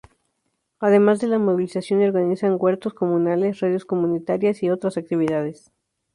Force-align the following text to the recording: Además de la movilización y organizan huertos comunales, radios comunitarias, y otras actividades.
Además 0.79 1.19
de 1.19 1.27
la 1.27 1.37
movilización 1.37 2.01
y 2.01 2.05
organizan 2.05 2.57
huertos 2.59 2.95
comunales, 2.95 3.59
radios 3.59 3.85
comunitarias, 3.85 4.63
y 4.63 4.71
otras 4.71 4.97
actividades. 4.97 5.71